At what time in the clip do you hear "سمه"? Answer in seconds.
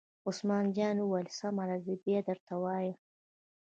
1.39-1.63